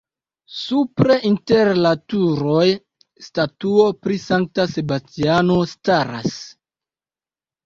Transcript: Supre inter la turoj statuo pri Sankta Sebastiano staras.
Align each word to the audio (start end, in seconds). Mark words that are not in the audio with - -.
Supre 0.59 1.17
inter 1.29 1.69
la 1.85 1.91
turoj 2.13 2.63
statuo 3.27 3.85
pri 4.07 4.19
Sankta 4.25 4.67
Sebastiano 4.73 5.61
staras. 5.75 6.35